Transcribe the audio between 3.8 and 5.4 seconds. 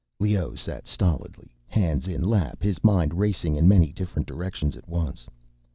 different directions at once.